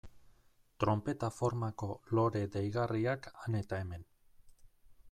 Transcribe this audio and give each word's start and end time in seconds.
Tronpeta 0.83 1.29
formako 1.35 1.91
lore 2.21 2.43
deigarriak 2.57 3.31
han 3.45 3.61
eta 3.65 3.85
hemen. 3.85 4.11